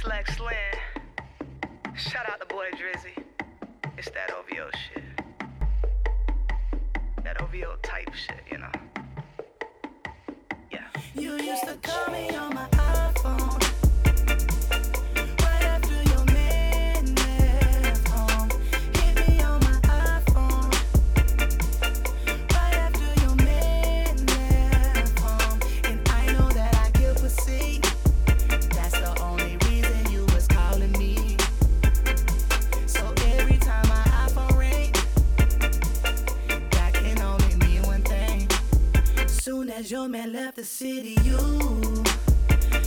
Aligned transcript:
Slack 0.00 0.30
Slam. 0.30 0.56
Shout 1.94 2.28
out 2.28 2.40
the 2.40 2.46
boy 2.46 2.70
Drizzy. 2.72 3.22
It's 3.98 4.10
that 4.10 4.32
OVO 4.32 4.70
shit. 4.72 5.04
That 7.22 7.40
OVO 7.40 7.76
type 7.82 8.12
shit, 8.14 8.42
you 8.50 8.58
know. 8.58 8.72
Yeah. 10.70 10.86
You 11.14 11.36
used 11.36 11.64
to 11.64 11.76
call 11.82 12.10
me 12.12 12.30
on 12.30 12.54
my 12.54 12.71
Your 39.90 40.08
man 40.08 40.32
left 40.32 40.56
the 40.56 40.64
city, 40.64 41.16
you 41.24 41.36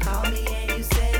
called 0.00 0.32
me 0.32 0.44
and 0.48 0.70
you 0.76 0.82
said 0.82 1.19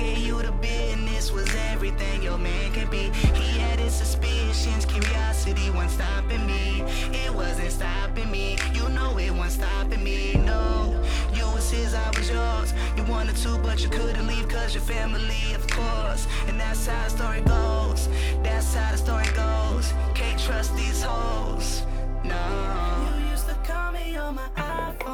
gave 0.00 0.18
you 0.18 0.40
the 0.42 0.52
business 0.52 1.30
was 1.30 1.48
everything 1.72 2.22
your 2.22 2.38
man 2.38 2.72
could 2.72 2.90
be. 2.90 3.10
He 3.40 3.58
had 3.58 3.78
his 3.78 3.94
suspicions, 3.94 4.84
curiosity 4.86 5.70
wasn't 5.70 5.92
stopping 6.00 6.46
me. 6.46 6.82
It 7.22 7.32
wasn't 7.34 7.72
stopping 7.72 8.30
me. 8.30 8.56
You 8.72 8.88
know 8.88 9.18
it 9.18 9.30
wasn't 9.30 9.62
stopping 9.62 10.02
me. 10.02 10.34
No, 10.34 11.02
you 11.34 11.44
was 11.54 11.70
his, 11.70 11.94
I 11.94 12.08
was 12.16 12.30
yours. 12.30 12.72
You 12.96 13.04
wanted 13.04 13.36
to, 13.44 13.58
but 13.58 13.82
you 13.82 13.90
couldn't 13.90 14.26
leave 14.26 14.48
cause 14.48 14.74
your 14.74 14.82
family, 14.82 15.44
of 15.54 15.66
course. 15.68 16.26
And 16.48 16.58
that's 16.58 16.86
how 16.86 17.04
the 17.04 17.10
story 17.10 17.40
goes. 17.42 18.08
That's 18.42 18.74
how 18.74 18.90
the 18.92 18.98
story 18.98 19.30
goes. 19.44 19.92
Can't 20.14 20.40
trust 20.40 20.74
these 20.76 21.02
hoes. 21.02 21.82
No. 22.24 22.44
You 23.04 23.30
used 23.32 23.46
to 23.48 23.54
call 23.68 23.92
me 23.92 24.16
on 24.16 24.34
my 24.36 24.48
iPhone. 24.56 25.09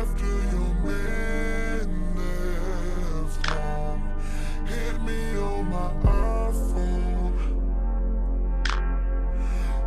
after 0.00 0.26
your 0.26 0.74
Hit 4.66 5.02
me 5.02 5.36
on 5.38 5.70
my 5.70 5.90
iPhone. 6.04 7.32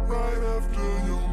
Right 0.08 0.44
after 0.58 0.90
your 1.08 1.28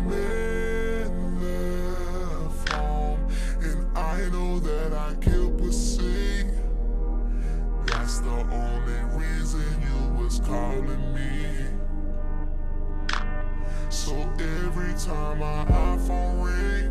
And 3.67 3.99
I 3.99 4.28
know 4.31 4.61
that 4.61 4.93
I 4.93 5.15
killed 5.21 5.56
but 5.59 5.72
sing 5.72 6.53
That's 7.87 8.21
the 8.21 8.31
only 8.31 9.00
reason 9.17 9.67
you 9.87 10.22
was 10.22 10.41
calling 10.41 11.15
me. 11.15 11.67
So 13.88 14.12
every 14.38 14.94
time 14.94 15.41
my 15.41 15.65
iPhone 15.65 16.44
rings 16.44 16.88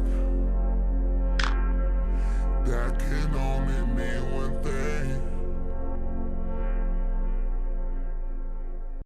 back 2.69 3.01
in 3.11 3.26